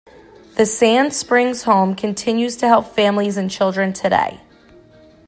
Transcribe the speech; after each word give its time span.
The 0.55 0.65
Sand 0.65 1.13
Springs 1.13 1.61
Home 1.61 1.93
continues 1.93 2.55
to 2.55 2.67
help 2.67 2.87
families 2.87 3.37
and 3.37 3.51
children 3.51 3.93
today. 3.93 4.41